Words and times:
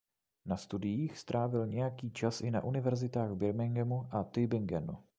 Na 0.45 0.57
studiích 0.57 1.17
strávil 1.17 1.67
nějaký 1.67 2.11
čas 2.11 2.41
i 2.41 2.51
na 2.51 2.63
univerzitách 2.63 3.31
v 3.31 3.35
Birminghamu 3.35 4.07
a 4.11 4.23
Tübingenu. 4.23 5.03